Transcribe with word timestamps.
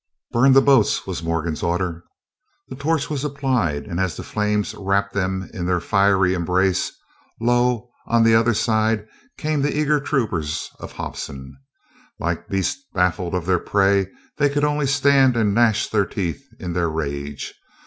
"Burn 0.31 0.53
the 0.53 0.63
boats," 0.63 1.05
was 1.05 1.21
Morgan's 1.21 1.61
order. 1.61 2.03
The 2.69 2.75
torch 2.75 3.07
was 3.07 3.23
applied, 3.23 3.85
and 3.85 3.99
as 3.99 4.17
the 4.17 4.23
flames 4.23 4.73
wrapped 4.73 5.13
them 5.13 5.47
in 5.53 5.67
their 5.67 5.79
fiery 5.79 6.33
embrace, 6.33 6.91
lo! 7.39 7.91
on 8.07 8.23
the 8.23 8.33
other 8.33 8.55
side 8.55 9.07
came 9.37 9.61
the 9.61 9.77
eager 9.77 9.99
troopers 9.99 10.71
of 10.79 10.93
Hobson. 10.93 11.55
Like 12.19 12.47
beasts 12.49 12.83
baffled 12.95 13.35
of 13.35 13.45
their 13.45 13.59
prey, 13.59 14.07
they 14.37 14.49
could 14.49 14.63
only 14.63 14.87
stand 14.87 15.37
and 15.37 15.53
gnash 15.53 15.87
their 15.89 16.07
teeth 16.07 16.43
in 16.59 16.73
their 16.73 16.89
rage. 16.89 17.53